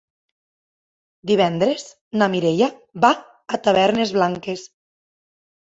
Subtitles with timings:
[1.33, 1.85] Divendres
[2.23, 2.73] na Mireia
[3.07, 3.15] va
[3.59, 4.71] a Tavernes Blanques.